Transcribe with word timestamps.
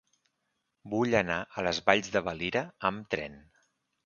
Vull 0.93 1.13
anar 1.19 1.37
a 1.61 1.65
les 1.67 1.83
Valls 1.91 2.09
de 2.17 2.25
Valira 2.29 2.65
amb 2.91 3.15
tren. 3.17 3.39